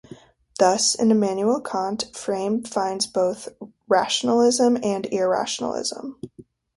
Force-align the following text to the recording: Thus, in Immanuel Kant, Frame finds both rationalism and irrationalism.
Thus, 0.57 0.95
in 0.95 1.11
Immanuel 1.11 1.61
Kant, 1.61 2.05
Frame 2.15 2.63
finds 2.63 3.05
both 3.05 3.49
rationalism 3.87 4.79
and 4.83 5.05
irrationalism. 5.13 6.15